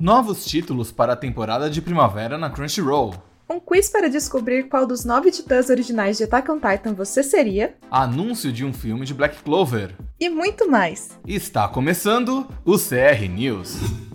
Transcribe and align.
Novos 0.00 0.44
títulos 0.44 0.92
para 0.92 1.14
a 1.14 1.16
temporada 1.16 1.68
de 1.68 1.82
primavera 1.82 2.38
na 2.38 2.48
Crunchyroll. 2.48 3.14
Um 3.50 3.58
quiz 3.58 3.90
para 3.90 4.08
descobrir 4.08 4.68
qual 4.68 4.86
dos 4.86 5.04
nove 5.04 5.32
titãs 5.32 5.70
originais 5.70 6.16
de 6.16 6.22
Attack 6.22 6.48
on 6.52 6.60
Titan 6.60 6.94
você 6.94 7.20
seria. 7.20 7.76
Anúncio 7.90 8.52
de 8.52 8.64
um 8.64 8.72
filme 8.72 9.04
de 9.04 9.12
Black 9.12 9.42
Clover. 9.42 9.96
E 10.20 10.28
muito 10.28 10.70
mais. 10.70 11.18
Está 11.26 11.66
começando 11.66 12.46
o 12.64 12.78
CR 12.78 13.28
News. 13.28 14.07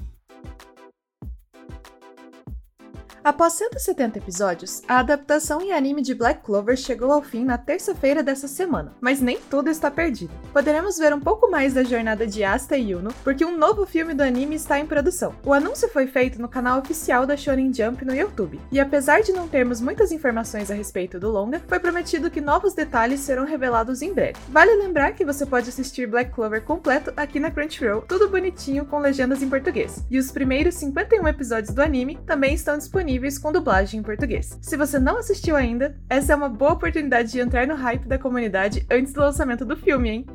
Após 3.23 3.53
170 3.53 4.17
episódios, 4.17 4.81
a 4.85 4.99
adaptação 4.99 5.61
em 5.61 5.71
anime 5.71 6.01
de 6.01 6.13
Black 6.13 6.43
Clover 6.43 6.75
chegou 6.75 7.09
ao 7.09 7.21
fim 7.21 7.45
na 7.45 7.57
terça-feira 7.57 8.21
dessa 8.21 8.49
semana, 8.49 8.91
mas 8.99 9.21
nem 9.21 9.39
tudo 9.49 9.69
está 9.69 9.89
perdido. 9.89 10.33
Poderemos 10.51 10.97
ver 10.97 11.13
um 11.13 11.21
pouco 11.21 11.49
mais 11.49 11.73
da 11.73 11.85
jornada 11.85 12.27
de 12.27 12.43
Asta 12.43 12.75
e 12.75 12.91
Yuno, 12.91 13.13
porque 13.23 13.45
um 13.45 13.57
novo 13.57 13.85
filme 13.85 14.13
do 14.13 14.23
anime 14.23 14.55
está 14.55 14.77
em 14.77 14.85
produção. 14.85 15.33
O 15.45 15.53
anúncio 15.53 15.87
foi 15.87 16.05
feito 16.05 16.41
no 16.41 16.49
canal 16.49 16.81
oficial 16.81 17.25
da 17.25 17.37
Shonen 17.37 17.73
Jump 17.73 18.03
no 18.03 18.13
YouTube, 18.13 18.59
e 18.69 18.77
apesar 18.77 19.21
de 19.21 19.31
não 19.31 19.47
termos 19.47 19.79
muitas 19.79 20.11
informações 20.11 20.69
a 20.69 20.73
respeito 20.73 21.17
do 21.17 21.31
longa, 21.31 21.61
foi 21.65 21.79
prometido 21.79 22.29
que 22.29 22.41
novos 22.41 22.73
detalhes 22.73 23.21
serão 23.21 23.45
revelados 23.45 24.01
em 24.01 24.13
breve. 24.13 24.37
Vale 24.49 24.75
lembrar 24.75 25.13
que 25.13 25.23
você 25.23 25.45
pode 25.45 25.69
assistir 25.69 26.07
Black 26.07 26.33
Clover 26.33 26.61
completo 26.61 27.13
aqui 27.15 27.39
na 27.39 27.51
Crunchyroll, 27.51 28.01
tudo 28.01 28.27
bonitinho 28.27 28.85
com 28.85 28.99
legendas 28.99 29.41
em 29.41 29.49
português. 29.49 30.03
E 30.11 30.19
os 30.19 30.29
primeiros 30.29 30.75
51 30.75 31.25
episódios 31.29 31.73
do 31.73 31.81
anime 31.81 32.19
também 32.25 32.53
estão 32.53 32.77
disponíveis 32.77 33.12
disponíveis 33.13 33.37
com 33.37 33.51
dublagem 33.51 33.99
em 33.99 34.03
português. 34.03 34.57
Se 34.61 34.75
você 34.75 34.97
não 34.99 35.17
assistiu 35.17 35.55
ainda, 35.55 35.95
essa 36.09 36.33
é 36.33 36.35
uma 36.35 36.49
boa 36.49 36.73
oportunidade 36.73 37.31
de 37.31 37.39
entrar 37.39 37.67
no 37.67 37.75
hype 37.75 38.07
da 38.07 38.17
comunidade 38.17 38.85
antes 38.89 39.13
do 39.13 39.19
lançamento 39.19 39.65
do 39.65 39.75
filme, 39.75 40.09
hein? 40.09 40.25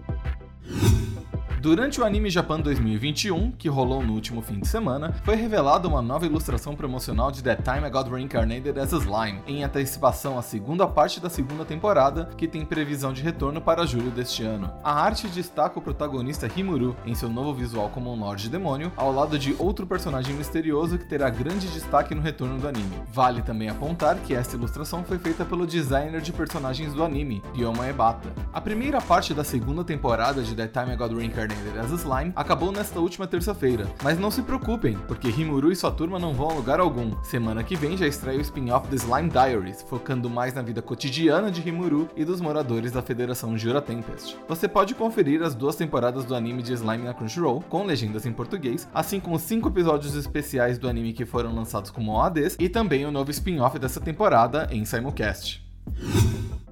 Durante 1.68 2.00
o 2.00 2.04
Anime 2.06 2.30
Japan 2.30 2.60
2021, 2.60 3.50
que 3.50 3.68
rolou 3.68 4.02
no 4.02 4.14
último 4.14 4.40
fim 4.40 4.58
de 4.58 4.66
semana, 4.66 5.12
foi 5.22 5.34
revelada 5.34 5.86
uma 5.86 6.00
nova 6.00 6.24
ilustração 6.24 6.74
promocional 6.74 7.30
de 7.30 7.42
That 7.42 7.62
Time 7.62 7.86
I 7.86 7.91
Got 7.91 8.08
Reincarnated 8.08 8.80
as 8.80 8.94
a 8.94 8.96
Slime, 8.96 9.42
em 9.47 9.62
antecipação 9.62 10.39
à 10.39 10.42
segunda 10.42 10.86
parte 10.86 11.20
da 11.20 11.28
segunda 11.28 11.66
temporada, 11.66 12.30
que 12.39 12.48
tem 12.48 12.64
previsão 12.64 13.12
de 13.12 13.20
retorno 13.20 13.61
para 13.61 13.84
julho 13.84 14.11
deste 14.11 14.42
ano. 14.42 14.72
A 14.83 14.94
arte 14.94 15.28
destaca 15.28 15.78
o 15.78 15.83
protagonista 15.83 16.48
Himuru 16.56 16.96
em 17.05 17.14
seu 17.14 17.28
novo 17.28 17.52
visual 17.52 17.91
como 17.91 18.14
um 18.14 18.19
Lorde 18.19 18.48
Demônio, 18.48 18.91
ao 18.96 19.12
lado 19.12 19.39
de 19.39 19.55
outro 19.58 19.86
personagem 19.86 20.34
misterioso 20.34 20.96
que 20.96 21.05
terá 21.05 21.28
grande 21.28 21.69
destaque 21.69 22.14
no 22.14 22.22
retorno 22.22 22.58
do 22.58 22.66
anime. 22.66 22.96
Vale 23.12 23.42
também 23.42 23.69
apontar 23.69 24.16
que 24.20 24.33
esta 24.33 24.56
ilustração 24.56 25.05
foi 25.05 25.19
feita 25.19 25.44
pelo 25.44 25.66
designer 25.66 26.22
de 26.22 26.33
personagens 26.33 26.94
do 26.94 27.05
anime, 27.05 27.42
Ryoma 27.55 27.86
Ebata. 27.86 28.33
A 28.55 28.58
primeira 28.58 29.02
parte 29.02 29.34
da 29.34 29.44
segunda 29.44 29.84
temporada 29.84 30.41
de 30.42 30.55
That 30.55 30.72
Time 30.72 30.94
I 30.94 30.96
Got 30.96 31.14
Reincarnated 31.14 31.58
Reincarnated 31.59 31.78
as 31.78 32.01
Slime 32.01 32.33
acabou 32.34 32.73
nesta 32.73 33.01
última 33.01 33.27
terça-feira. 33.27 33.87
Mas 34.03 34.19
não 34.19 34.31
se 34.31 34.42
preocupem, 34.42 34.97
porque 35.06 35.28
Rimuru 35.28 35.73
e 35.73 35.77
sua 35.77 35.91
turma 35.91 36.19
não 36.19 36.33
vão 36.33 36.51
a 36.51 36.55
lugar 36.55 36.81
algum. 36.81 37.12
Semana 37.23 37.62
que 37.62 37.77
vem 37.77 37.97
já 37.97 38.06
estreia 38.06 38.39
o 38.39 38.42
spin-off 38.42 38.89
The 38.89 38.97
Slime 38.97 39.31
Diaries, 39.31 39.83
focando 39.83 40.31
mais 40.31 40.55
na 40.55 40.62
vida 40.62 40.83
cotidiana 40.83 41.51
de 41.51 41.61
Rimuru 41.61 42.09
e 42.17 42.25
dos 42.25 42.41
moradores 42.41 42.92
da 42.92 43.03
Federação 43.03 43.56
Jura 43.56 43.83
Tempest. 43.83 44.36
Você 44.48 44.69
pode 44.69 44.95
conferir 44.95 45.42
as 45.42 45.55
duas 45.55 45.77
temporadas 45.77 46.25
do 46.25 46.34
anime 46.34 46.62
de 46.62 46.73
Slime 46.73 47.05
na 47.05 47.14
Crunchyroll, 47.14 47.62
com 47.69 47.84
legendas 47.84 48.27
em 48.27 48.33
português, 48.33 48.89
assim 48.95 49.20
como 49.20 49.39
cinco 49.39 49.69
episódios 49.69 50.14
especiais 50.14 50.79
do 50.79 50.89
anime 50.89 51.12
que 51.12 51.27
foram 51.27 51.55
lançados 51.55 51.91
como 51.91 52.12
OADs 52.12 52.56
e 52.59 52.69
também 52.69 53.05
o 53.05 53.11
novo 53.11 53.31
spin-off 53.31 53.79
dessa 53.79 54.01
temporada 54.01 54.69
em 54.70 54.84
simulcast. 54.84 55.67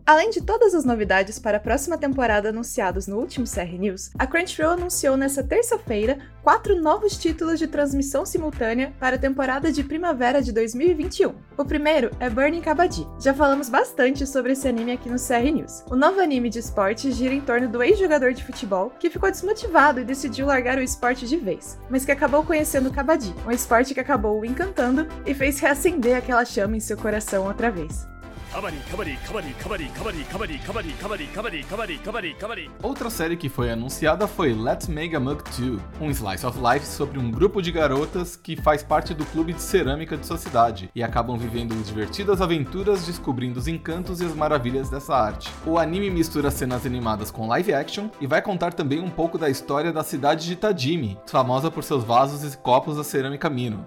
Além 0.06 0.30
de 0.30 0.40
todas 0.40 0.72
as 0.72 0.84
novidades 0.84 1.36
para 1.36 1.56
a 1.56 1.60
próxima 1.60 1.98
temporada 1.98 2.50
anunciados 2.50 3.08
no 3.08 3.18
último 3.18 3.44
CR 3.44 3.76
News, 3.76 4.12
a 4.16 4.24
Crunchyroll 4.24 4.74
anunciou 4.74 5.16
nesta 5.16 5.42
terça-feira 5.42 6.18
quatro 6.44 6.80
novos 6.80 7.18
títulos 7.18 7.58
de 7.58 7.66
transmissão 7.66 8.24
simultânea 8.24 8.94
para 9.00 9.16
a 9.16 9.18
temporada 9.18 9.72
de 9.72 9.82
primavera 9.82 10.40
de 10.40 10.52
2021. 10.52 11.34
O 11.58 11.64
primeiro 11.64 12.12
é 12.20 12.30
Burning 12.30 12.60
Kabaddi. 12.60 13.04
Já 13.18 13.34
falamos 13.34 13.68
bastante 13.68 14.24
sobre 14.28 14.52
esse 14.52 14.68
anime 14.68 14.92
aqui 14.92 15.10
no 15.10 15.18
CR 15.18 15.52
News. 15.52 15.82
O 15.90 15.96
novo 15.96 16.20
anime 16.20 16.50
de 16.50 16.60
esporte 16.60 17.10
gira 17.10 17.34
em 17.34 17.40
torno 17.40 17.68
do 17.68 17.82
ex-jogador 17.82 18.32
de 18.32 18.44
futebol 18.44 18.90
que 19.00 19.10
ficou 19.10 19.28
desmotivado 19.28 19.98
e 19.98 20.04
decidiu 20.04 20.46
largar 20.46 20.78
o 20.78 20.82
esporte 20.82 21.26
de 21.26 21.36
vez, 21.36 21.80
mas 21.90 22.04
que 22.04 22.12
acabou 22.12 22.44
conhecendo 22.44 22.90
o 22.90 22.92
Kabaddi, 22.92 23.34
um 23.44 23.50
esporte 23.50 23.92
que 23.92 23.98
acabou 23.98 24.40
o 24.40 24.44
encantando 24.44 25.08
e 25.26 25.34
fez 25.34 25.58
reacender 25.58 26.16
aquela 26.16 26.44
chama 26.44 26.76
em 26.76 26.80
seu 26.80 26.96
coração 26.96 27.48
outra 27.48 27.72
vez. 27.72 28.06
Outra 32.82 33.10
série 33.10 33.36
que 33.36 33.50
foi 33.50 33.70
anunciada 33.70 34.26
foi 34.26 34.54
Let's 34.54 34.88
Make 34.88 35.14
a 35.14 35.20
Mug 35.20 35.42
2, 35.60 35.78
um 36.00 36.10
slice 36.10 36.46
of 36.46 36.58
life 36.58 36.86
sobre 36.86 37.18
um 37.18 37.30
grupo 37.30 37.60
de 37.60 37.70
garotas 37.70 38.34
que 38.34 38.56
faz 38.56 38.82
parte 38.82 39.12
do 39.12 39.26
clube 39.26 39.52
de 39.52 39.60
cerâmica 39.60 40.16
de 40.16 40.26
sua 40.26 40.38
cidade 40.38 40.88
e 40.94 41.02
acabam 41.02 41.36
vivendo 41.36 41.74
divertidas 41.84 42.40
aventuras 42.40 43.04
descobrindo 43.04 43.58
os 43.58 43.68
encantos 43.68 44.22
e 44.22 44.24
as 44.24 44.34
maravilhas 44.34 44.88
dessa 44.88 45.14
arte. 45.14 45.50
O 45.66 45.78
anime 45.78 46.08
mistura 46.08 46.50
cenas 46.50 46.86
animadas 46.86 47.30
com 47.30 47.46
live 47.46 47.74
action 47.74 48.08
e 48.22 48.26
vai 48.26 48.40
contar 48.40 48.72
também 48.72 49.00
um 49.00 49.10
pouco 49.10 49.36
da 49.36 49.50
história 49.50 49.92
da 49.92 50.02
cidade 50.02 50.46
de 50.46 50.56
Tajimi, 50.56 51.18
famosa 51.26 51.70
por 51.70 51.84
seus 51.84 52.04
vasos 52.04 52.54
e 52.54 52.56
copos 52.56 52.96
da 52.96 53.04
cerâmica 53.04 53.50
Mino. 53.50 53.86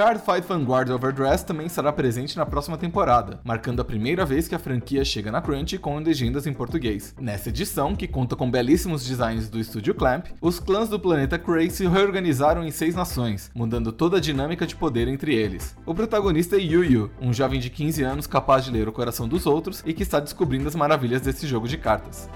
Card 0.00 0.22
Fight 0.24 0.48
Vanguard 0.48 0.88
Overdress 0.88 1.42
também 1.42 1.66
estará 1.66 1.92
presente 1.92 2.34
na 2.34 2.46
próxima 2.46 2.78
temporada, 2.78 3.38
marcando 3.44 3.82
a 3.82 3.84
primeira 3.84 4.24
vez 4.24 4.48
que 4.48 4.54
a 4.54 4.58
franquia 4.58 5.04
chega 5.04 5.30
na 5.30 5.42
Crunchy 5.42 5.76
com 5.76 5.98
legendas 5.98 6.46
em 6.46 6.54
português. 6.54 7.14
Nessa 7.20 7.50
edição, 7.50 7.94
que 7.94 8.08
conta 8.08 8.34
com 8.34 8.50
belíssimos 8.50 9.04
designs 9.04 9.50
do 9.50 9.60
estúdio 9.60 9.94
Clamp, 9.94 10.28
os 10.40 10.58
clãs 10.58 10.88
do 10.88 10.98
planeta 10.98 11.38
Cray 11.38 11.68
se 11.68 11.86
reorganizaram 11.86 12.64
em 12.64 12.70
seis 12.70 12.94
nações, 12.94 13.50
mudando 13.54 13.92
toda 13.92 14.16
a 14.16 14.20
dinâmica 14.20 14.66
de 14.66 14.74
poder 14.74 15.06
entre 15.06 15.34
eles. 15.34 15.76
O 15.84 15.94
protagonista 15.94 16.56
é 16.56 16.60
Yu 16.60 17.10
um 17.20 17.30
jovem 17.30 17.60
de 17.60 17.68
15 17.68 18.02
anos 18.02 18.26
capaz 18.26 18.64
de 18.64 18.70
ler 18.70 18.88
o 18.88 18.92
coração 18.92 19.28
dos 19.28 19.44
outros 19.44 19.82
e 19.84 19.92
que 19.92 20.02
está 20.02 20.18
descobrindo 20.18 20.66
as 20.66 20.74
maravilhas 20.74 21.20
desse 21.20 21.46
jogo 21.46 21.68
de 21.68 21.76
cartas. 21.76 22.26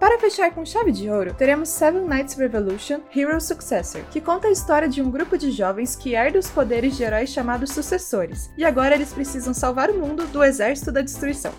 Para 0.00 0.18
fechar 0.18 0.50
com 0.54 0.64
chave 0.64 0.92
de 0.92 1.10
ouro, 1.10 1.34
teremos 1.34 1.68
Seven 1.68 2.06
Knights 2.06 2.34
Revolution 2.34 3.02
Hero 3.14 3.38
Successor, 3.38 4.02
que 4.10 4.18
conta 4.18 4.48
a 4.48 4.50
história 4.50 4.88
de 4.88 5.02
um 5.02 5.10
grupo 5.10 5.36
de 5.36 5.50
jovens 5.50 5.94
que 5.94 6.14
herda 6.14 6.38
os 6.38 6.48
poderes 6.48 6.96
de 6.96 7.02
heróis 7.02 7.28
chamados 7.28 7.70
sucessores, 7.70 8.50
e 8.56 8.64
agora 8.64 8.94
eles 8.94 9.12
precisam 9.12 9.52
salvar 9.52 9.90
o 9.90 9.98
mundo 9.98 10.26
do 10.28 10.42
exército 10.42 10.90
da 10.90 11.02
destruição. 11.02 11.52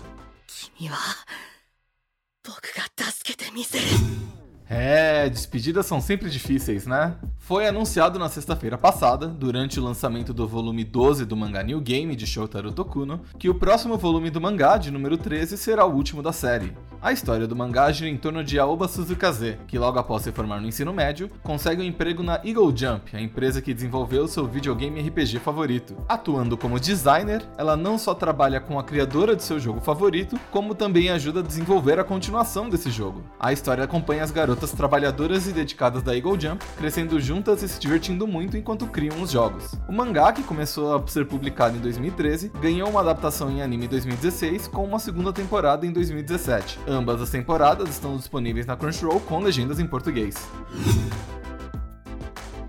É, 4.74 5.28
despedidas 5.28 5.84
são 5.84 6.00
sempre 6.00 6.30
difíceis, 6.30 6.86
né? 6.86 7.14
Foi 7.38 7.66
anunciado 7.66 8.18
na 8.18 8.30
sexta-feira 8.30 8.78
passada, 8.78 9.26
durante 9.26 9.78
o 9.78 9.84
lançamento 9.84 10.32
do 10.32 10.48
volume 10.48 10.82
12 10.82 11.26
do 11.26 11.36
mangá 11.36 11.62
New 11.62 11.78
Game 11.78 12.16
de 12.16 12.26
Shotaro 12.26 12.72
Tokuno, 12.72 13.20
que 13.38 13.50
o 13.50 13.54
próximo 13.54 13.98
volume 13.98 14.30
do 14.30 14.40
mangá, 14.40 14.78
de 14.78 14.90
número 14.90 15.18
13, 15.18 15.58
será 15.58 15.84
o 15.84 15.92
último 15.92 16.22
da 16.22 16.32
série. 16.32 16.72
A 17.02 17.12
história 17.12 17.46
do 17.48 17.56
mangá 17.56 17.90
gira 17.92 18.08
em 18.08 18.16
torno 18.16 18.42
de 18.42 18.58
Aoba 18.58 18.88
Suzukaze, 18.88 19.58
que 19.66 19.78
logo 19.78 19.98
após 19.98 20.22
se 20.22 20.32
formar 20.32 20.60
no 20.60 20.68
ensino 20.68 20.92
médio, 20.92 21.28
consegue 21.42 21.82
um 21.82 21.84
emprego 21.84 22.22
na 22.22 22.40
Eagle 22.44 22.72
Jump, 22.74 23.14
a 23.14 23.20
empresa 23.20 23.60
que 23.60 23.74
desenvolveu 23.74 24.26
seu 24.26 24.46
videogame 24.46 25.00
RPG 25.00 25.40
favorito. 25.40 25.96
Atuando 26.08 26.56
como 26.56 26.80
designer, 26.80 27.44
ela 27.58 27.76
não 27.76 27.98
só 27.98 28.14
trabalha 28.14 28.60
com 28.60 28.78
a 28.78 28.84
criadora 28.84 29.34
de 29.34 29.42
seu 29.42 29.58
jogo 29.58 29.80
favorito, 29.80 30.38
como 30.52 30.76
também 30.76 31.10
ajuda 31.10 31.40
a 31.40 31.42
desenvolver 31.42 31.98
a 31.98 32.04
continuação 32.04 32.70
desse 32.70 32.88
jogo. 32.88 33.24
A 33.38 33.52
história 33.52 33.82
acompanha 33.82 34.22
as 34.22 34.30
garotas 34.30 34.61
trabalhadoras 34.70 35.46
e 35.46 35.52
dedicadas 35.52 36.02
da 36.02 36.16
Eagle 36.16 36.38
Jump, 36.40 36.64
crescendo 36.76 37.20
juntas 37.20 37.62
e 37.62 37.68
se 37.68 37.80
divertindo 37.80 38.26
muito 38.26 38.56
enquanto 38.56 38.86
criam 38.86 39.20
os 39.20 39.30
jogos. 39.30 39.74
O 39.88 39.92
mangá, 39.92 40.32
que 40.32 40.42
começou 40.42 40.94
a 40.94 41.06
ser 41.06 41.26
publicado 41.26 41.76
em 41.76 41.80
2013, 41.80 42.52
ganhou 42.60 42.88
uma 42.88 43.00
adaptação 43.00 43.50
em 43.50 43.62
anime 43.62 43.86
em 43.86 43.88
2016, 43.88 44.68
com 44.68 44.84
uma 44.84 44.98
segunda 44.98 45.32
temporada 45.32 45.86
em 45.86 45.92
2017 45.92 46.52
Ambas 46.86 47.20
as 47.20 47.30
temporadas 47.30 47.88
estão 47.88 48.16
disponíveis 48.16 48.66
na 48.66 48.76
Crunchyroll 48.76 49.20
com 49.20 49.40
legendas 49.40 49.78
em 49.78 49.86
português. 49.86 50.34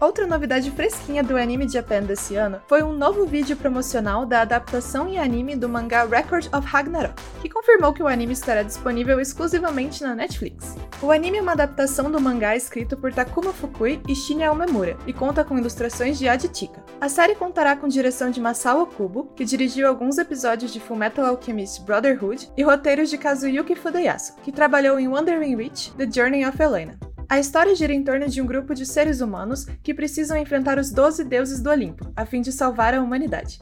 Outra 0.04 0.28
novidade 0.28 0.70
fresquinha 0.70 1.24
do 1.24 1.38
Anime 1.38 1.66
Japan 1.66 2.04
desse 2.04 2.36
ano 2.36 2.60
foi 2.68 2.84
um 2.84 2.92
novo 2.92 3.26
vídeo 3.26 3.56
promocional 3.56 4.26
da 4.26 4.42
adaptação 4.42 5.08
em 5.08 5.18
anime 5.18 5.56
do 5.56 5.70
mangá 5.70 6.04
Record 6.04 6.54
of 6.54 6.68
Ragnarok, 6.68 7.16
que 7.42 7.48
confirmou 7.48 7.94
que 7.94 8.04
o 8.04 8.08
anime 8.08 8.34
estará 8.34 8.64
disponível 8.64 9.22
exclusivamente 9.22 10.04
na 10.04 10.14
Netflix. 10.14 10.76
O 11.02 11.10
anime 11.10 11.38
é 11.38 11.42
uma 11.42 11.54
adaptação 11.54 12.12
do 12.12 12.20
mangá 12.20 12.54
escrito 12.54 12.98
por 12.98 13.14
Takuma 13.14 13.54
Fukui 13.54 14.02
e 14.06 14.14
Shinya 14.14 14.52
Omemura 14.52 14.98
e 15.08 15.14
conta 15.14 15.42
com 15.42 15.58
ilustrações 15.58 16.20
de 16.20 16.28
Adichika. 16.28 16.84
A 17.00 17.08
série 17.08 17.36
contará 17.36 17.74
com 17.78 17.88
direção 17.88 18.30
de 18.30 18.42
Masao 18.42 18.86
Kubo, 18.86 19.32
que 19.38 19.46
dirigiu 19.46 19.88
alguns 19.88 20.18
episódios 20.18 20.74
de 20.74 20.82
Fullmetal 20.82 21.28
Alchemist 21.28 21.82
Brotherhood, 21.84 22.52
e 22.58 22.62
roteiros 22.64 23.10
de 23.10 23.18
Kazuyuki 23.18 23.74
Fudeyasu, 23.74 24.36
que 24.44 24.52
trabalhou 24.52 25.00
em 25.00 25.08
Wandering 25.08 25.56
Witch: 25.56 25.92
The 25.92 26.12
Journey 26.12 26.46
of 26.46 26.62
Elena. 26.62 27.13
A 27.34 27.40
história 27.40 27.74
gira 27.74 27.92
em 27.92 28.04
torno 28.04 28.30
de 28.30 28.40
um 28.44 28.46
grupo 28.46 28.76
de 28.76 28.86
seres 28.86 29.20
humanos 29.20 29.66
que 29.82 29.92
precisam 29.92 30.38
enfrentar 30.38 30.78
os 30.78 30.92
doze 30.92 31.24
deuses 31.24 31.64
do 31.64 31.72
Olimpo, 31.72 32.14
a 32.16 32.28
fim 32.28 32.42
de 32.42 32.52
salvar 32.52 32.94
a 32.94 33.02
humanidade. 33.02 33.60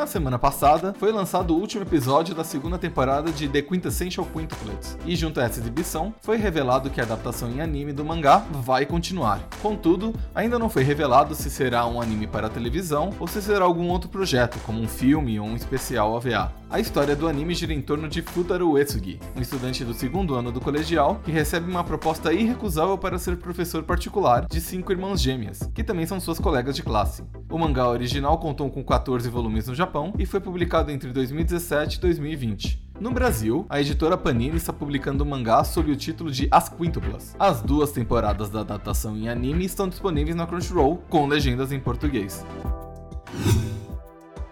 Na 0.00 0.06
semana 0.06 0.38
passada, 0.38 0.94
foi 0.98 1.12
lançado 1.12 1.54
o 1.54 1.58
último 1.60 1.82
episódio 1.82 2.34
da 2.34 2.42
segunda 2.42 2.78
temporada 2.78 3.30
de 3.30 3.46
The 3.46 3.60
Quintessential 3.60 4.26
Quintuplets, 4.26 4.96
e 5.04 5.14
junto 5.14 5.38
a 5.38 5.42
essa 5.44 5.60
exibição, 5.60 6.14
foi 6.22 6.38
revelado 6.38 6.88
que 6.88 7.02
a 7.02 7.04
adaptação 7.04 7.50
em 7.50 7.60
anime 7.60 7.92
do 7.92 8.02
mangá 8.02 8.38
vai 8.50 8.86
continuar. 8.86 9.46
Contudo, 9.60 10.14
ainda 10.34 10.58
não 10.58 10.70
foi 10.70 10.84
revelado 10.84 11.34
se 11.34 11.50
será 11.50 11.86
um 11.86 12.00
anime 12.00 12.26
para 12.26 12.48
televisão 12.48 13.10
ou 13.20 13.26
se 13.26 13.42
será 13.42 13.66
algum 13.66 13.90
outro 13.90 14.08
projeto, 14.08 14.58
como 14.64 14.80
um 14.80 14.88
filme 14.88 15.38
ou 15.38 15.46
um 15.46 15.54
especial 15.54 16.12
OVA. 16.12 16.50
A 16.70 16.80
história 16.80 17.14
do 17.14 17.28
anime 17.28 17.52
gira 17.52 17.74
em 17.74 17.82
torno 17.82 18.08
de 18.08 18.22
Futaro 18.22 18.70
Uesugi, 18.70 19.20
um 19.36 19.42
estudante 19.42 19.84
do 19.84 19.92
segundo 19.92 20.34
ano 20.34 20.50
do 20.50 20.62
colegial 20.62 21.20
que 21.22 21.30
recebe 21.30 21.70
uma 21.70 21.84
proposta 21.84 22.32
irrecusável 22.32 22.96
para 22.96 23.18
ser 23.18 23.36
professor 23.36 23.82
particular 23.82 24.46
de 24.48 24.62
cinco 24.62 24.92
irmãs 24.92 25.20
gêmeas, 25.20 25.68
que 25.74 25.84
também 25.84 26.06
são 26.06 26.18
suas 26.18 26.38
colegas 26.38 26.74
de 26.74 26.82
classe. 26.82 27.22
O 27.50 27.58
mangá 27.58 27.88
original 27.88 28.38
contou 28.38 28.70
com 28.70 28.84
14 28.84 29.28
volumes 29.28 29.66
no 29.66 29.74
Japão 29.74 30.14
e 30.16 30.24
foi 30.24 30.38
publicado 30.38 30.92
entre 30.92 31.10
2017 31.10 31.96
e 31.96 32.00
2020. 32.00 32.80
No 33.00 33.10
Brasil, 33.10 33.66
a 33.68 33.80
editora 33.80 34.16
Panini 34.16 34.56
está 34.56 34.72
publicando 34.72 35.24
o 35.24 35.26
mangá 35.26 35.64
sob 35.64 35.90
o 35.90 35.96
título 35.96 36.30
de 36.30 36.46
As 36.48 36.68
Quintuplas. 36.68 37.34
As 37.40 37.60
duas 37.60 37.90
temporadas 37.90 38.50
da 38.50 38.60
adaptação 38.60 39.16
em 39.16 39.28
anime 39.28 39.64
estão 39.64 39.88
disponíveis 39.88 40.36
na 40.36 40.46
Crunchyroll 40.46 40.98
com 41.08 41.26
legendas 41.26 41.72
em 41.72 41.80
português. 41.80 42.46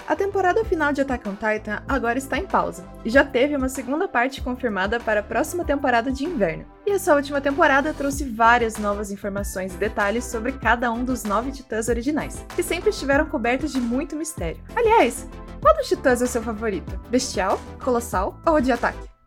A 0.08 0.16
temporada 0.16 0.64
final 0.64 0.90
de 0.90 1.02
Attack 1.02 1.28
on 1.28 1.34
Titan 1.34 1.82
agora 1.86 2.16
está 2.16 2.38
em 2.38 2.46
pausa, 2.46 2.82
e 3.04 3.10
já 3.10 3.22
teve 3.22 3.54
uma 3.54 3.68
segunda 3.68 4.08
parte 4.08 4.40
confirmada 4.40 4.98
para 4.98 5.20
a 5.20 5.22
próxima 5.22 5.66
temporada 5.66 6.10
de 6.10 6.24
inverno. 6.24 6.64
E 6.86 6.92
essa 6.92 7.14
última 7.14 7.42
temporada 7.42 7.92
trouxe 7.92 8.24
várias 8.24 8.78
novas 8.78 9.10
informações 9.10 9.74
e 9.74 9.76
detalhes 9.76 10.24
sobre 10.24 10.52
cada 10.52 10.90
um 10.90 11.04
dos 11.04 11.24
nove 11.24 11.52
titãs 11.52 11.90
originais, 11.90 12.42
que 12.56 12.62
sempre 12.62 12.88
estiveram 12.88 13.26
cobertos 13.26 13.70
de 13.70 13.82
muito 13.82 14.16
mistério. 14.16 14.62
Aliás, 14.74 15.28
qual 15.60 15.76
dos 15.76 15.88
titãs 15.88 16.22
é 16.22 16.24
o 16.24 16.28
seu 16.28 16.42
favorito? 16.42 16.98
Bestial, 17.10 17.60
Colossal 17.78 18.40
ou 18.46 18.62
de 18.62 18.72
Ataque? 18.72 19.17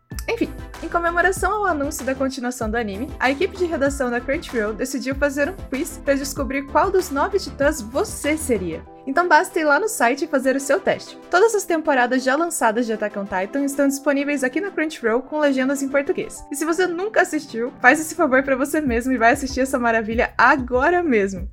Em 0.82 0.88
comemoração 0.88 1.52
ao 1.52 1.66
anúncio 1.66 2.04
da 2.04 2.12
continuação 2.12 2.68
do 2.68 2.76
anime, 2.76 3.08
a 3.20 3.30
equipe 3.30 3.56
de 3.56 3.66
redação 3.66 4.10
da 4.10 4.20
Crunchyroll 4.20 4.74
decidiu 4.74 5.14
fazer 5.14 5.48
um 5.48 5.54
quiz 5.70 6.00
para 6.04 6.14
descobrir 6.14 6.66
qual 6.66 6.90
dos 6.90 7.08
nove 7.08 7.38
titãs 7.38 7.80
você 7.80 8.36
seria. 8.36 8.84
Então 9.06 9.28
basta 9.28 9.60
ir 9.60 9.64
lá 9.64 9.78
no 9.78 9.88
site 9.88 10.24
e 10.24 10.28
fazer 10.28 10.56
o 10.56 10.60
seu 10.60 10.80
teste. 10.80 11.16
Todas 11.30 11.54
as 11.54 11.64
temporadas 11.64 12.24
já 12.24 12.34
lançadas 12.34 12.84
de 12.84 12.92
Attack 12.92 13.16
on 13.16 13.24
Titan 13.24 13.64
estão 13.64 13.86
disponíveis 13.86 14.42
aqui 14.42 14.60
na 14.60 14.72
Crunchyroll 14.72 15.22
com 15.22 15.38
legendas 15.38 15.82
em 15.82 15.88
português. 15.88 16.44
E 16.50 16.56
se 16.56 16.64
você 16.64 16.84
nunca 16.84 17.22
assistiu, 17.22 17.72
faz 17.80 18.00
esse 18.00 18.16
favor 18.16 18.42
para 18.42 18.56
você 18.56 18.80
mesmo 18.80 19.12
e 19.12 19.18
vai 19.18 19.32
assistir 19.32 19.60
essa 19.60 19.78
maravilha 19.78 20.34
agora 20.36 21.00
mesmo 21.00 21.48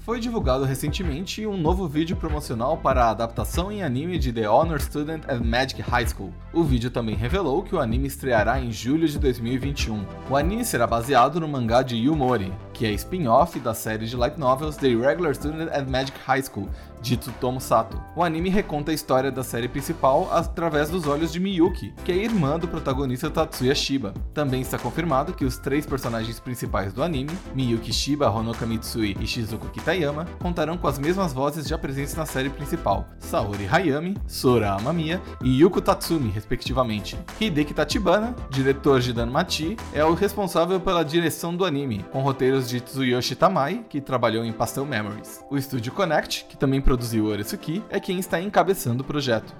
foi 0.00 0.18
divulgado 0.18 0.64
recentemente 0.64 1.46
um 1.46 1.56
novo 1.56 1.86
vídeo 1.86 2.16
promocional 2.16 2.76
para 2.76 3.04
a 3.04 3.10
adaptação 3.10 3.70
em 3.70 3.82
anime 3.82 4.18
de 4.18 4.32
The 4.32 4.48
Honor 4.48 4.80
Student 4.80 5.24
at 5.28 5.40
Magic 5.40 5.82
High 5.82 6.08
School. 6.08 6.32
O 6.52 6.64
vídeo 6.64 6.90
também 6.90 7.14
revelou 7.14 7.62
que 7.62 7.74
o 7.74 7.80
anime 7.80 8.08
estreará 8.08 8.58
em 8.58 8.72
julho 8.72 9.06
de 9.06 9.18
2021. 9.18 10.04
O 10.30 10.36
anime 10.36 10.64
será 10.64 10.86
baseado 10.86 11.38
no 11.38 11.46
mangá 11.46 11.82
de 11.82 11.96
Yumori, 11.96 12.52
que 12.80 12.86
é 12.86 12.92
spin-off 12.92 13.60
da 13.60 13.74
série 13.74 14.06
de 14.06 14.16
light 14.16 14.38
novels 14.38 14.74
The 14.78 14.88
Regular 14.88 15.34
Student 15.34 15.68
at 15.70 15.86
Magic 15.86 16.18
High 16.26 16.42
School, 16.42 16.66
de 17.02 17.14
Tsutomu 17.14 17.60
Sato. 17.60 18.00
O 18.16 18.22
anime 18.22 18.48
reconta 18.48 18.90
a 18.90 18.94
história 18.94 19.30
da 19.30 19.42
série 19.42 19.68
principal 19.68 20.28
através 20.32 20.88
dos 20.88 21.06
olhos 21.06 21.32
de 21.32 21.40
Miyuki, 21.40 21.92
que 22.04 22.12
é 22.12 22.16
irmã 22.16 22.58
do 22.58 22.68
protagonista 22.68 23.30
Tatsuya 23.30 23.74
Shiba. 23.74 24.14
Também 24.32 24.60
está 24.60 24.78
confirmado 24.78 25.32
que 25.32 25.44
os 25.44 25.58
três 25.58 25.84
personagens 25.84 26.40
principais 26.40 26.92
do 26.92 27.02
anime, 27.02 27.36
Miyuki 27.54 27.92
Shiba, 27.92 28.30
Honoka 28.30 28.66
Mitsui 28.66 29.16
e 29.20 29.26
Shizuko 29.26 29.68
Kitayama, 29.68 30.26
contarão 30.40 30.78
com 30.78 30.88
as 30.88 30.98
mesmas 30.98 31.32
vozes 31.32 31.68
já 31.68 31.76
presentes 31.76 32.14
na 32.14 32.24
série 32.24 32.50
principal, 32.50 33.06
Saori 33.18 33.68
Hayami, 33.70 34.16
Sora 34.26 34.72
Amamiya 34.72 35.20
e 35.42 35.60
Yuko 35.60 35.80
Tatsumi, 35.82 36.30
respectivamente. 36.30 37.18
Hideki 37.40 37.74
Tachibana, 37.74 38.34
diretor 38.48 39.00
de 39.00 39.12
Danmachi, 39.12 39.76
é 39.92 40.04
o 40.04 40.14
responsável 40.14 40.80
pela 40.80 41.04
direção 41.04 41.54
do 41.54 41.64
anime, 41.64 42.04
com 42.10 42.20
roteiros 42.20 42.69
de 42.70 42.80
Tsuyoshi 42.80 43.34
Tamai, 43.34 43.84
que 43.88 44.00
trabalhou 44.00 44.44
em 44.44 44.52
Pastel 44.52 44.86
Memories. 44.86 45.44
O 45.50 45.58
estúdio 45.58 45.92
Connect, 45.92 46.46
que 46.46 46.56
também 46.56 46.80
produziu 46.80 47.26
Oretsuki, 47.26 47.82
é 47.90 47.98
quem 47.98 48.18
está 48.18 48.40
encabeçando 48.40 49.02
o 49.02 49.06
projeto. 49.06 49.54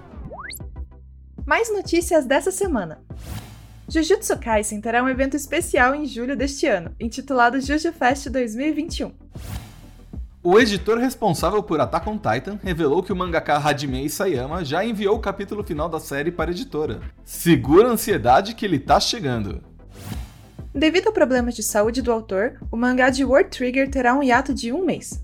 Mais 1.44 1.70
notícias 1.72 2.24
dessa 2.24 2.52
semana. 2.52 3.02
Jujutsu 3.88 4.38
Kaisen 4.38 4.80
terá 4.80 5.02
um 5.02 5.08
evento 5.08 5.34
especial 5.34 5.94
em 5.94 6.06
julho 6.06 6.36
deste 6.36 6.66
ano, 6.66 6.94
intitulado 7.00 7.60
Juju 7.60 7.92
Fest 7.92 8.28
2021. 8.28 9.12
O 10.42 10.58
editor 10.58 10.96
responsável 10.96 11.62
por 11.62 11.80
Attack 11.80 12.08
on 12.08 12.16
Titan 12.16 12.58
revelou 12.62 13.02
que 13.02 13.12
o 13.12 13.16
mangaka 13.16 13.58
Hajime 13.58 14.04
Isayama 14.04 14.64
já 14.64 14.82
enviou 14.84 15.16
o 15.16 15.20
capítulo 15.20 15.62
final 15.62 15.88
da 15.88 16.00
série 16.00 16.30
para 16.30 16.50
a 16.50 16.54
editora. 16.54 17.00
Segura 17.24 17.88
a 17.88 17.90
ansiedade 17.90 18.54
que 18.54 18.64
ele 18.64 18.78
tá 18.78 18.98
chegando. 19.00 19.60
Devido 20.74 21.08
a 21.08 21.12
problemas 21.12 21.56
de 21.56 21.64
saúde 21.64 22.00
do 22.00 22.12
autor, 22.12 22.56
o 22.70 22.76
mangá 22.76 23.10
de 23.10 23.24
World 23.24 23.50
Trigger 23.50 23.90
terá 23.90 24.14
um 24.14 24.22
hiato 24.22 24.54
de 24.54 24.72
um 24.72 24.84
mês. 24.84 25.20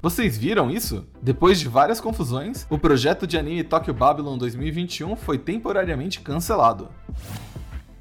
Vocês 0.00 0.36
viram 0.36 0.70
isso? 0.70 1.06
Depois 1.20 1.60
de 1.60 1.68
várias 1.68 2.00
confusões, 2.00 2.66
o 2.70 2.78
projeto 2.78 3.26
de 3.26 3.36
anime 3.36 3.62
Tokyo 3.62 3.92
Babylon 3.92 4.38
2021 4.38 5.14
foi 5.14 5.36
temporariamente 5.36 6.20
cancelado. 6.20 6.88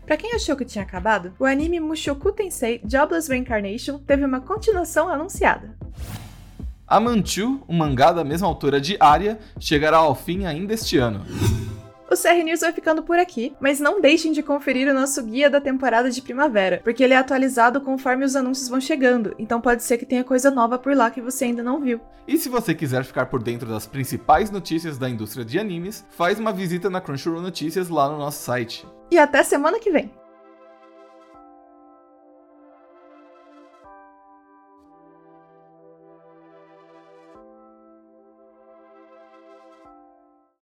Para 0.06 0.16
quem 0.16 0.34
achou 0.34 0.56
que 0.56 0.64
tinha 0.64 0.84
acabado, 0.84 1.34
o 1.38 1.44
anime 1.44 1.82
Mushoku 1.82 2.32
Tensei 2.32 2.82
Jobless 2.86 3.30
Reincarnation 3.30 4.00
teve 4.00 4.24
uma 4.24 4.40
continuação 4.40 5.10
anunciada. 5.10 5.78
A 6.88 7.02
Manchu, 7.02 7.62
um 7.68 7.76
mangá 7.76 8.14
da 8.14 8.24
mesma 8.24 8.48
autora 8.48 8.80
de 8.80 8.96
Arya, 8.98 9.40
chegará 9.60 9.98
ao 9.98 10.16
fim 10.16 10.46
ainda 10.46 10.74
este 10.74 10.98
ano. 10.98 11.26
O 12.12 12.14
CR 12.14 12.44
News 12.44 12.60
vai 12.60 12.74
ficando 12.74 13.02
por 13.02 13.18
aqui, 13.18 13.56
mas 13.58 13.80
não 13.80 14.02
deixem 14.02 14.34
de 14.34 14.44
conferir 14.44 14.86
o 14.90 14.94
nosso 14.94 15.24
guia 15.24 15.50
da 15.50 15.62
temporada 15.62 16.12
de 16.12 16.22
primavera, 16.22 16.82
porque 16.84 17.02
ele 17.02 17.14
é 17.14 17.18
atualizado 17.18 17.80
conforme 17.80 18.26
os 18.26 18.36
anúncios 18.36 18.68
vão 18.68 18.82
chegando, 18.82 19.34
então 19.40 19.62
pode 19.62 19.82
ser 19.82 19.98
que 19.98 20.06
tenha 20.06 20.22
coisa 20.22 20.52
nova 20.52 20.78
por 20.78 20.94
lá 20.94 21.10
que 21.10 21.22
você 21.22 21.46
ainda 21.46 21.64
não 21.64 21.80
viu. 21.80 22.02
E 22.28 22.38
se 22.38 22.50
você 22.50 22.76
quiser 22.76 23.06
ficar 23.06 23.28
por 23.28 23.42
dentro 23.42 23.70
das 23.70 23.88
principais 23.88 24.52
notícias 24.52 24.98
da 24.98 25.10
indústria 25.10 25.46
de 25.46 25.58
animes, 25.58 26.06
faz 26.10 26.38
uma 26.38 26.52
visita 26.52 26.90
na 26.90 27.00
Crunchyroll 27.00 27.42
Notícias 27.42 27.88
lá 27.88 28.10
no 28.10 28.18
nosso 28.18 28.44
site. 28.44 28.86
E 29.10 29.18
até 29.18 29.42
semana 29.42 29.80
que 29.80 29.90
vem! 29.90 30.12